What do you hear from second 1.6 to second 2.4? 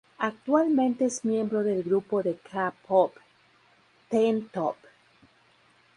del grupo de